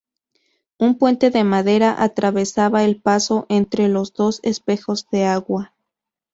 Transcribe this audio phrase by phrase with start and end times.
[0.79, 5.75] Un puente de madera atravesaba el paso entre los dos espejos de agua.